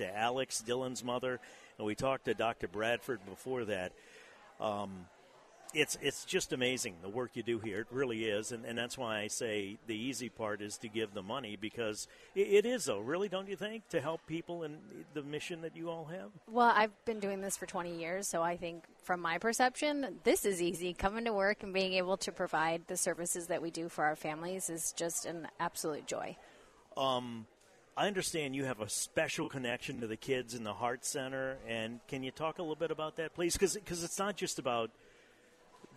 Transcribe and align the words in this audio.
To 0.00 0.16
Alex 0.16 0.64
Dylan's 0.66 1.04
mother, 1.04 1.40
and 1.76 1.86
we 1.86 1.94
talked 1.94 2.24
to 2.24 2.32
Dr. 2.32 2.68
Bradford 2.68 3.20
before 3.26 3.66
that. 3.66 3.92
Um, 4.58 5.04
it's 5.74 5.98
it's 6.00 6.24
just 6.24 6.54
amazing 6.54 6.94
the 7.02 7.10
work 7.10 7.32
you 7.34 7.42
do 7.42 7.58
here. 7.58 7.80
It 7.80 7.86
really 7.90 8.24
is, 8.24 8.50
and, 8.50 8.64
and 8.64 8.78
that's 8.78 8.96
why 8.96 9.20
I 9.20 9.26
say 9.26 9.76
the 9.86 9.94
easy 9.94 10.30
part 10.30 10.62
is 10.62 10.78
to 10.78 10.88
give 10.88 11.12
the 11.12 11.22
money 11.22 11.58
because 11.60 12.08
it, 12.34 12.64
it 12.64 12.66
is 12.66 12.86
though. 12.86 13.00
Really, 13.00 13.28
don't 13.28 13.46
you 13.46 13.56
think 13.56 13.86
to 13.90 14.00
help 14.00 14.26
people 14.26 14.62
and 14.62 14.78
the 15.12 15.22
mission 15.22 15.60
that 15.60 15.76
you 15.76 15.90
all 15.90 16.06
have? 16.06 16.30
Well, 16.50 16.72
I've 16.74 17.04
been 17.04 17.20
doing 17.20 17.42
this 17.42 17.58
for 17.58 17.66
20 17.66 17.94
years, 17.94 18.26
so 18.26 18.42
I 18.42 18.56
think 18.56 18.84
from 19.02 19.20
my 19.20 19.36
perception, 19.36 20.18
this 20.24 20.46
is 20.46 20.62
easy. 20.62 20.94
Coming 20.94 21.26
to 21.26 21.32
work 21.34 21.62
and 21.62 21.74
being 21.74 21.92
able 21.92 22.16
to 22.16 22.32
provide 22.32 22.86
the 22.86 22.96
services 22.96 23.48
that 23.48 23.60
we 23.60 23.70
do 23.70 23.90
for 23.90 24.04
our 24.04 24.16
families 24.16 24.70
is 24.70 24.94
just 24.96 25.26
an 25.26 25.46
absolute 25.60 26.06
joy. 26.06 26.38
Um, 26.96 27.46
I 28.00 28.06
understand 28.06 28.56
you 28.56 28.64
have 28.64 28.80
a 28.80 28.88
special 28.88 29.50
connection 29.50 30.00
to 30.00 30.06
the 30.06 30.16
kids 30.16 30.54
in 30.54 30.64
the 30.64 30.72
Heart 30.72 31.04
Center, 31.04 31.58
and 31.68 32.00
can 32.08 32.22
you 32.22 32.30
talk 32.30 32.58
a 32.58 32.62
little 32.62 32.74
bit 32.74 32.90
about 32.90 33.16
that, 33.16 33.34
please? 33.34 33.52
Because 33.52 33.76
it's 33.76 34.18
not 34.18 34.36
just 34.36 34.58
about 34.58 34.90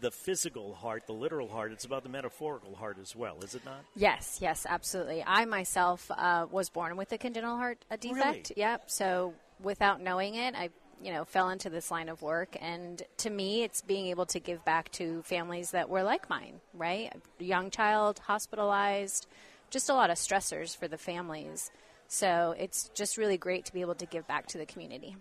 the 0.01 0.11
physical 0.11 0.73
heart, 0.73 1.07
the 1.07 1.13
literal 1.13 1.47
heart. 1.47 1.71
It's 1.71 1.85
about 1.85 2.03
the 2.03 2.09
metaphorical 2.09 2.75
heart 2.75 2.97
as 3.01 3.15
well, 3.15 3.37
is 3.41 3.55
it 3.55 3.63
not? 3.63 3.85
Yes, 3.95 4.39
yes, 4.41 4.65
absolutely. 4.67 5.23
I 5.25 5.45
myself 5.45 6.11
uh, 6.11 6.45
was 6.51 6.69
born 6.69 6.97
with 6.97 7.09
a 7.13 7.17
congenital 7.17 7.55
heart 7.55 7.77
a 7.89 7.95
defect. 7.95 8.49
Really? 8.49 8.53
Yep. 8.57 8.91
So 8.91 9.33
without 9.61 10.01
knowing 10.01 10.35
it, 10.35 10.55
I 10.55 10.71
you 11.01 11.13
know 11.13 11.23
fell 11.23 11.51
into 11.51 11.69
this 11.69 11.89
line 11.89 12.09
of 12.09 12.21
work 12.21 12.55
and 12.61 13.01
to 13.17 13.29
me 13.29 13.63
it's 13.63 13.81
being 13.81 14.07
able 14.07 14.25
to 14.27 14.39
give 14.39 14.63
back 14.63 14.89
to 14.91 15.21
families 15.23 15.71
that 15.71 15.89
were 15.89 16.03
like 16.03 16.29
mine 16.29 16.61
right 16.73 17.11
a 17.39 17.43
young 17.43 17.69
child 17.69 18.19
hospitalized 18.19 19.27
just 19.69 19.89
a 19.89 19.93
lot 19.93 20.09
of 20.09 20.15
stressors 20.15 20.77
for 20.77 20.87
the 20.87 20.97
families 20.97 21.71
so 22.13 22.53
it's 22.57 22.89
just 22.93 23.17
really 23.17 23.37
great 23.37 23.65
to 23.65 23.73
be 23.73 23.81
able 23.81 23.95
to 23.95 24.05
give 24.05 24.27
back 24.27 24.45
to 24.47 24.57
the 24.57 24.65
community 24.65 25.15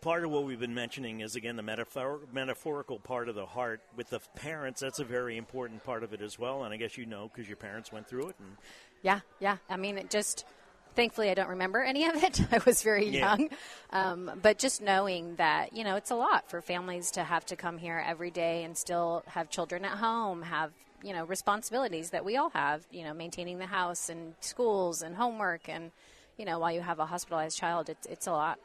part 0.00 0.24
of 0.24 0.30
what 0.30 0.44
we've 0.44 0.60
been 0.60 0.74
mentioning 0.74 1.20
is 1.20 1.34
again 1.36 1.56
the 1.56 1.62
metaphor- 1.62 2.20
metaphorical 2.32 2.98
part 2.98 3.28
of 3.28 3.34
the 3.34 3.46
heart 3.46 3.80
with 3.96 4.10
the 4.10 4.20
parents. 4.36 4.80
That's 4.80 4.98
a 4.98 5.04
very 5.04 5.36
important 5.36 5.82
part 5.84 6.02
of 6.02 6.12
it 6.12 6.20
as 6.20 6.38
well, 6.38 6.64
and 6.64 6.74
I 6.74 6.76
guess 6.76 6.96
you 6.98 7.06
know 7.06 7.30
because 7.32 7.48
your 7.48 7.56
parents 7.56 7.90
went 7.92 8.06
through 8.08 8.28
it. 8.28 8.36
And 8.38 8.56
yeah, 9.02 9.20
yeah. 9.40 9.56
I 9.68 9.76
mean, 9.76 9.96
it 9.98 10.10
just 10.10 10.44
thankfully 10.94 11.30
I 11.30 11.34
don't 11.34 11.48
remember 11.48 11.82
any 11.82 12.06
of 12.06 12.22
it. 12.22 12.40
I 12.52 12.60
was 12.66 12.82
very 12.82 13.08
Yeah. 13.08 13.36
young, 13.36 13.48
um, 13.90 14.30
but 14.42 14.58
just 14.58 14.82
knowing 14.82 15.36
that 15.36 15.74
you 15.76 15.84
know 15.84 15.96
it's 15.96 16.10
a 16.10 16.16
lot 16.16 16.50
for 16.50 16.60
families 16.60 17.10
to 17.12 17.24
have 17.24 17.46
to 17.46 17.56
come 17.56 17.78
here 17.78 18.02
every 18.06 18.30
day 18.30 18.64
and 18.64 18.76
still 18.76 19.22
have 19.26 19.48
children 19.48 19.84
at 19.84 19.92
home, 19.98 20.42
have 20.42 20.70
you 21.04 21.12
know 21.12 21.24
responsibilities 21.24 22.10
that 22.10 22.24
we 22.24 22.36
all 22.36 22.50
have. 22.50 22.86
You 22.90 23.04
know, 23.04 23.14
maintaining 23.14 23.58
the 23.58 23.66
house 23.66 24.08
and 24.08 24.34
schools 24.40 25.02
and 25.02 25.14
homework, 25.14 25.68
and 25.68 25.92
you 26.36 26.44
know 26.44 26.58
while 26.58 26.72
you 26.72 26.80
have 26.80 26.98
a 26.98 27.06
hospitalized 27.06 27.58
child, 27.58 27.88
it's 27.88 28.06
it's 28.06 28.26
a 28.26 28.32
lot. 28.32 28.58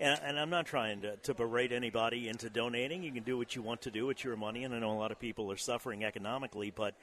And, 0.00 0.18
and 0.24 0.40
I'm 0.40 0.50
not 0.50 0.66
trying 0.66 1.02
to, 1.02 1.16
to 1.16 1.34
berate 1.34 1.72
anybody 1.72 2.28
into 2.28 2.50
donating. 2.50 3.02
You 3.02 3.12
can 3.12 3.22
do 3.22 3.38
what 3.38 3.54
you 3.54 3.62
want 3.62 3.82
to 3.82 3.90
do. 3.90 4.06
with 4.06 4.24
your 4.24 4.36
money, 4.36 4.64
and 4.64 4.74
I 4.74 4.78
know 4.78 4.90
a 4.90 4.98
lot 4.98 5.12
of 5.12 5.20
people 5.20 5.50
are 5.52 5.56
suffering 5.56 6.04
economically, 6.04 6.72
but 6.74 6.94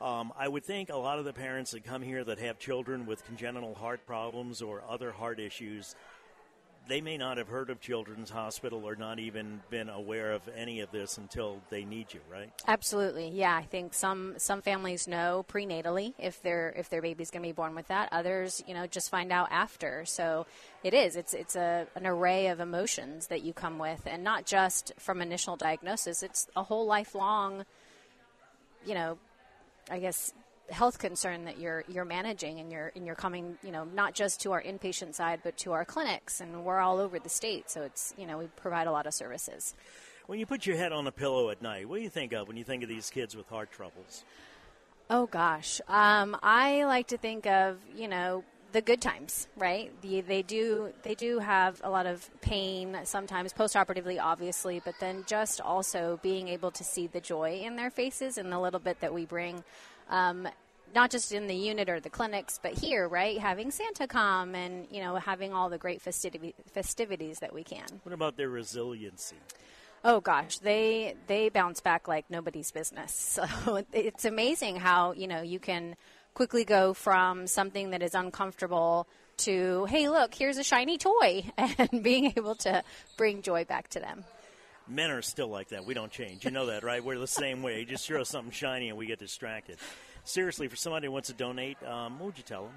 um, 0.00 0.32
I 0.38 0.48
would 0.48 0.64
think 0.64 0.90
a 0.90 0.96
lot 0.96 1.18
of 1.18 1.24
the 1.24 1.32
parents 1.32 1.70
that 1.72 1.84
come 1.84 2.02
here 2.02 2.22
that 2.24 2.38
have 2.38 2.58
children 2.58 3.06
with 3.06 3.24
congenital 3.26 3.74
heart 3.74 4.06
problems 4.06 4.62
or 4.62 4.82
other 4.88 5.12
heart 5.12 5.40
issues, 5.40 5.94
they 6.88 7.00
may 7.00 7.16
not 7.16 7.38
have 7.38 7.48
heard 7.48 7.70
of 7.70 7.80
Children's 7.80 8.30
Hospital 8.30 8.84
or 8.84 8.96
not 8.96 9.18
even 9.18 9.60
been 9.70 9.88
aware 9.88 10.32
of 10.32 10.42
any 10.54 10.80
of 10.80 10.90
this 10.90 11.16
until 11.18 11.60
they 11.70 11.84
need 11.84 12.12
you, 12.12 12.20
right? 12.30 12.50
Absolutely, 12.66 13.28
yeah. 13.28 13.54
I 13.54 13.62
think 13.62 13.94
some 13.94 14.34
some 14.36 14.60
families 14.62 15.08
know 15.08 15.44
prenatally 15.48 16.14
if 16.18 16.42
their 16.42 16.74
if 16.76 16.90
their 16.90 17.02
baby's 17.02 17.30
going 17.30 17.42
to 17.42 17.48
be 17.48 17.52
born 17.52 17.74
with 17.74 17.88
that. 17.88 18.08
Others, 18.12 18.62
you 18.66 18.74
know, 18.74 18.86
just 18.86 19.10
find 19.10 19.32
out 19.32 19.48
after. 19.50 20.04
So 20.04 20.46
it 20.82 20.94
is. 20.94 21.16
It's 21.16 21.34
it's 21.34 21.56
a 21.56 21.86
an 21.94 22.06
array 22.06 22.48
of 22.48 22.60
emotions 22.60 23.28
that 23.28 23.42
you 23.42 23.52
come 23.52 23.78
with, 23.78 24.02
and 24.06 24.22
not 24.22 24.44
just 24.44 24.92
from 24.98 25.22
initial 25.22 25.56
diagnosis. 25.56 26.22
It's 26.22 26.48
a 26.54 26.62
whole 26.62 26.86
lifelong, 26.86 27.64
you 28.84 28.94
know, 28.94 29.18
I 29.90 29.98
guess 29.98 30.32
health 30.70 30.98
concern 30.98 31.44
that 31.44 31.58
you're 31.58 31.84
you're 31.88 32.04
managing 32.04 32.58
and 32.58 32.72
you're 32.72 32.90
and 32.96 33.04
you're 33.06 33.14
coming 33.14 33.58
you 33.62 33.70
know 33.70 33.84
not 33.84 34.14
just 34.14 34.40
to 34.40 34.52
our 34.52 34.62
inpatient 34.62 35.14
side 35.14 35.40
but 35.44 35.56
to 35.56 35.72
our 35.72 35.84
clinics 35.84 36.40
and 36.40 36.64
we're 36.64 36.78
all 36.78 36.98
over 36.98 37.18
the 37.18 37.28
state 37.28 37.70
so 37.70 37.82
it's 37.82 38.14
you 38.16 38.26
know 38.26 38.38
we 38.38 38.46
provide 38.56 38.86
a 38.86 38.92
lot 38.92 39.06
of 39.06 39.12
services 39.12 39.74
When 40.26 40.38
you 40.38 40.46
put 40.46 40.64
your 40.64 40.76
head 40.76 40.90
on 40.92 41.06
a 41.06 41.12
pillow 41.12 41.50
at 41.50 41.60
night, 41.60 41.86
what 41.86 41.96
do 41.96 42.02
you 42.02 42.08
think 42.08 42.32
of 42.32 42.48
when 42.48 42.56
you 42.56 42.64
think 42.64 42.82
of 42.82 42.88
these 42.88 43.10
kids 43.10 43.36
with 43.36 43.46
heart 43.48 43.70
troubles? 43.70 44.24
Oh 45.10 45.26
gosh, 45.26 45.82
um, 45.86 46.34
I 46.42 46.84
like 46.84 47.08
to 47.08 47.18
think 47.18 47.46
of 47.46 47.78
you 47.94 48.08
know 48.08 48.42
the 48.72 48.80
good 48.80 49.00
times, 49.02 49.48
right? 49.56 49.92
The, 50.02 50.22
they 50.22 50.42
do 50.42 50.92
they 51.02 51.14
do 51.14 51.40
have 51.40 51.80
a 51.84 51.90
lot 51.90 52.06
of 52.06 52.28
pain 52.40 52.98
sometimes 53.04 53.52
postoperatively, 53.52 54.18
obviously, 54.20 54.80
but 54.82 54.94
then 54.98 55.24
just 55.26 55.60
also 55.60 56.18
being 56.22 56.48
able 56.48 56.70
to 56.72 56.82
see 56.82 57.06
the 57.06 57.20
joy 57.20 57.60
in 57.62 57.76
their 57.76 57.90
faces 57.90 58.38
and 58.38 58.50
the 58.50 58.58
little 58.58 58.80
bit 58.80 59.00
that 59.00 59.12
we 59.12 59.26
bring. 59.26 59.62
Um, 60.08 60.48
not 60.94 61.10
just 61.10 61.32
in 61.32 61.48
the 61.48 61.54
unit 61.54 61.88
or 61.88 61.98
the 61.98 62.10
clinics, 62.10 62.60
but 62.62 62.72
here, 62.72 63.08
right? 63.08 63.38
Having 63.38 63.72
Santa 63.72 64.06
come 64.06 64.54
and 64.54 64.86
you 64.90 65.02
know 65.02 65.16
having 65.16 65.52
all 65.52 65.68
the 65.68 65.78
great 65.78 66.02
festivi- 66.02 66.54
festivities 66.72 67.40
that 67.40 67.52
we 67.52 67.64
can. 67.64 67.86
What 68.04 68.12
about 68.12 68.36
their 68.36 68.48
resiliency? 68.48 69.36
Oh 70.04 70.20
gosh, 70.20 70.58
they 70.58 71.16
they 71.26 71.48
bounce 71.48 71.80
back 71.80 72.06
like 72.06 72.26
nobody's 72.30 72.70
business. 72.70 73.40
So 73.44 73.84
it's 73.92 74.24
amazing 74.24 74.76
how 74.76 75.12
you 75.12 75.26
know 75.26 75.42
you 75.42 75.58
can 75.58 75.96
quickly 76.34 76.64
go 76.64 76.94
from 76.94 77.46
something 77.46 77.90
that 77.90 78.02
is 78.02 78.14
uncomfortable 78.14 79.06
to 79.38 79.86
hey, 79.86 80.08
look, 80.08 80.34
here's 80.34 80.58
a 80.58 80.64
shiny 80.64 80.98
toy, 80.98 81.44
and 81.58 82.02
being 82.02 82.32
able 82.36 82.54
to 82.56 82.82
bring 83.16 83.42
joy 83.42 83.64
back 83.64 83.88
to 83.88 84.00
them. 84.00 84.24
Men 84.86 85.10
are 85.10 85.22
still 85.22 85.48
like 85.48 85.68
that. 85.68 85.84
We 85.86 85.94
don't 85.94 86.10
change. 86.12 86.44
You 86.44 86.50
know 86.50 86.66
that, 86.66 86.84
right? 86.84 87.02
We're 87.02 87.18
the 87.18 87.26
same 87.26 87.62
way. 87.62 87.80
You 87.80 87.86
just 87.86 88.06
throw 88.06 88.22
something 88.24 88.52
shiny 88.52 88.88
and 88.90 88.98
we 88.98 89.06
get 89.06 89.18
distracted. 89.18 89.78
Seriously, 90.24 90.68
for 90.68 90.76
somebody 90.76 91.06
who 91.06 91.12
wants 91.12 91.28
to 91.28 91.34
donate, 91.34 91.82
um, 91.82 92.18
what 92.18 92.26
would 92.26 92.38
you 92.38 92.44
tell 92.44 92.64
them? 92.64 92.74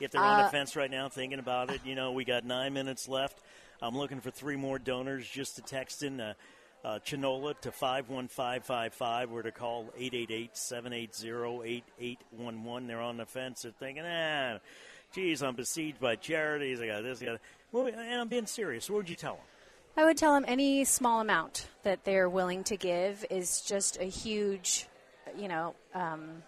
If 0.00 0.10
they're 0.10 0.22
on 0.22 0.38
the 0.38 0.44
Uh, 0.44 0.50
fence 0.50 0.76
right 0.76 0.90
now 0.90 1.08
thinking 1.08 1.38
about 1.38 1.70
it, 1.70 1.80
you 1.84 1.94
know, 1.94 2.12
we 2.12 2.24
got 2.24 2.44
nine 2.44 2.72
minutes 2.74 3.08
left. 3.08 3.38
I'm 3.82 3.96
looking 3.96 4.20
for 4.20 4.30
three 4.30 4.56
more 4.56 4.78
donors 4.78 5.28
just 5.28 5.56
to 5.56 5.62
text 5.62 6.02
in 6.02 6.20
uh, 6.20 6.34
uh, 6.84 6.98
Chinola 7.00 7.54
to 7.62 7.72
51555 7.72 9.32
or 9.32 9.42
to 9.42 9.50
call 9.52 9.86
888 9.96 10.56
780 10.56 11.82
8811. 11.98 12.86
They're 12.86 13.00
on 13.00 13.16
the 13.16 13.26
fence. 13.26 13.62
They're 13.62 13.72
thinking, 13.72 14.04
ah, 14.06 14.58
geez, 15.14 15.42
I'm 15.42 15.56
besieged 15.56 15.98
by 16.00 16.16
charities. 16.16 16.80
I 16.80 16.86
got 16.86 17.02
this, 17.02 17.22
I 17.22 17.24
got 17.26 17.32
that. 17.32 17.40
Well, 17.72 17.86
and 17.86 18.20
I'm 18.20 18.28
being 18.28 18.46
serious. 18.46 18.88
What 18.88 18.98
would 18.98 19.08
you 19.10 19.16
tell 19.16 19.34
them? 19.34 19.44
I 19.98 20.04
would 20.04 20.16
tell 20.16 20.32
them 20.32 20.44
any 20.46 20.84
small 20.84 21.20
amount 21.20 21.66
that 21.82 22.04
they're 22.04 22.28
willing 22.28 22.62
to 22.64 22.76
give 22.76 23.24
is 23.30 23.62
just 23.62 24.00
a 24.00 24.04
huge, 24.04 24.86
you 25.36 25.48
know, 25.48 25.74
um, 25.92 26.44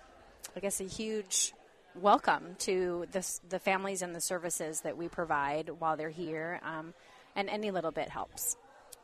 I 0.55 0.61
guess 0.61 0.81
a 0.81 0.85
huge 0.85 1.53
welcome 1.97 2.55
to 2.61 3.07
the, 3.11 3.29
the 3.49 3.59
families 3.59 4.03
and 4.03 4.15
the 4.15 4.21
services 4.21 4.83
that 4.83 4.97
we 4.97 5.09
provide 5.09 5.69
while 5.81 5.97
they're 5.97 6.11
here. 6.11 6.61
Um, 6.63 6.95
and 7.35 7.51
any 7.51 7.73
little 7.73 7.91
bit 7.91 8.09
helps. 8.09 8.57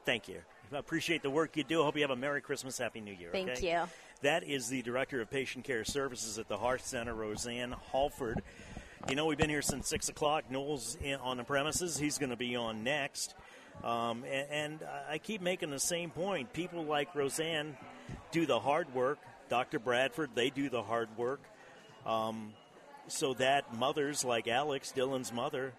Thank 0.05 0.29
you. 0.29 0.38
I 0.73 0.79
appreciate 0.79 1.25
the 1.25 1.31
work 1.31 1.56
you 1.56 1.65
do. 1.65 1.82
I 1.82 1.85
hope 1.85 1.97
you 1.97 2.03
have 2.03 2.12
a 2.12 2.17
Merry 2.17 2.41
Christmas, 2.41 2.79
Happy 2.79 3.00
New 3.00 3.15
Year. 3.15 3.31
Thank 3.32 3.50
okay? 3.50 3.73
you. 3.73 3.82
That 4.23 4.44
is 4.44 4.69
the 4.69 4.81
Director 4.82 5.21
of 5.21 5.29
Patient 5.29 5.65
Care 5.65 5.82
Services 5.82 6.38
at 6.38 6.47
the 6.47 6.56
Heart 6.56 6.82
Center, 6.82 7.15
Roseanne 7.15 7.75
Halford. 7.91 8.44
You 9.09 9.17
know, 9.17 9.26
we've 9.26 9.38
been 9.38 9.50
here 9.50 9.62
since 9.62 9.88
6 9.88 10.09
o'clock. 10.09 10.44
Noel's 10.53 10.97
in, 11.03 11.17
on 11.17 11.37
the 11.37 11.44
premises. 11.44 11.99
He's 11.99 12.19
going 12.19 12.31
to 12.31 12.37
be 12.37 12.55
on 12.55 12.85
next. 12.85 13.35
Um, 13.84 14.25
and, 14.25 14.46
and 14.50 14.81
I 15.08 15.19
keep 15.19 15.40
making 15.40 15.70
the 15.70 15.78
same 15.78 16.11
point. 16.11 16.52
People 16.52 16.84
like 16.84 17.14
Roseanne 17.14 17.76
do 18.32 18.46
the 18.46 18.58
hard 18.58 18.93
work. 18.94 19.19
Dr. 19.49 19.78
Bradford, 19.78 20.31
they 20.34 20.50
do 20.50 20.69
the 20.69 20.82
hard 20.82 21.08
work. 21.17 21.40
Um, 22.05 22.52
so 23.08 23.34
that 23.34 23.75
mothers 23.75 24.25
like 24.25 24.49
Alex, 24.49 24.93
Dylan's 24.96 25.32
mother, 25.32 25.73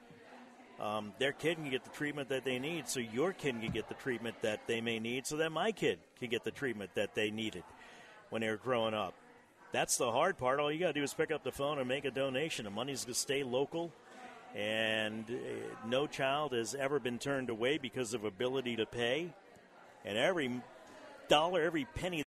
um, 0.79 1.13
their 1.19 1.31
kid 1.31 1.55
can 1.55 1.69
get 1.69 1.83
the 1.83 1.89
treatment 1.89 2.29
that 2.29 2.45
they 2.45 2.59
need, 2.59 2.87
so 2.87 2.99
your 2.99 3.33
kid 3.33 3.59
can 3.61 3.71
get 3.71 3.87
the 3.87 3.95
treatment 3.95 4.35
that 4.41 4.67
they 4.67 4.79
may 4.79 4.99
need, 4.99 5.25
so 5.25 5.37
that 5.37 5.51
my 5.51 5.71
kid 5.71 5.99
can 6.19 6.29
get 6.29 6.43
the 6.43 6.51
treatment 6.51 6.91
that 6.95 7.15
they 7.15 7.31
needed 7.31 7.63
when 8.29 8.41
they 8.41 8.49
were 8.49 8.57
growing 8.57 8.93
up. 8.93 9.13
That's 9.71 9.97
the 9.97 10.11
hard 10.11 10.37
part. 10.37 10.59
All 10.59 10.71
you 10.71 10.79
got 10.79 10.87
to 10.87 10.93
do 10.93 11.03
is 11.03 11.13
pick 11.13 11.31
up 11.31 11.43
the 11.43 11.51
phone 11.51 11.79
and 11.79 11.87
make 11.87 12.05
a 12.05 12.11
donation. 12.11 12.65
The 12.65 12.71
money's 12.71 13.03
going 13.05 13.13
to 13.13 13.19
stay 13.19 13.43
local, 13.43 13.91
and 14.55 15.25
uh, 15.29 15.87
no 15.87 16.07
child 16.07 16.53
has 16.53 16.75
ever 16.75 16.99
been 16.99 17.19
turned 17.19 17.49
away 17.49 17.77
because 17.77 18.13
of 18.13 18.23
ability 18.23 18.75
to 18.75 18.85
pay. 18.85 19.33
And 20.05 20.17
every 20.17 20.61
dollar, 21.27 21.61
every 21.61 21.85
penny. 21.95 22.23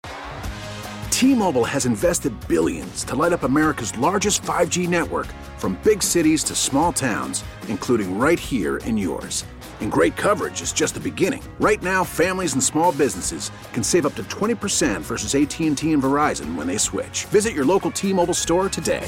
T-Mobile 1.11 1.65
has 1.65 1.87
invested 1.87 2.31
billions 2.47 3.03
to 3.05 3.15
light 3.15 3.33
up 3.33 3.43
America's 3.43 3.97
largest 3.97 4.43
5G 4.43 4.87
network 4.87 5.25
from 5.57 5.79
big 5.83 6.03
cities 6.03 6.43
to 6.43 6.53
small 6.53 6.93
towns, 6.93 7.43
including 7.69 8.19
right 8.19 8.39
here 8.39 8.77
in 8.77 8.97
yours. 8.97 9.43
And 9.81 9.91
great 9.91 10.15
coverage 10.15 10.61
is 10.61 10.73
just 10.73 10.93
the 10.93 10.99
beginning. 10.99 11.43
Right 11.59 11.81
now, 11.81 12.03
families 12.03 12.53
and 12.53 12.63
small 12.63 12.91
businesses 12.91 13.51
can 13.73 13.83
save 13.83 14.05
up 14.05 14.13
to 14.15 14.23
20% 14.23 15.01
versus 15.01 15.33
AT&T 15.33 15.91
and 15.91 16.03
Verizon 16.03 16.55
when 16.55 16.67
they 16.67 16.77
switch. 16.77 17.25
Visit 17.25 17.53
your 17.53 17.65
local 17.65 17.89
T-Mobile 17.89 18.35
store 18.35 18.69
today. 18.69 19.07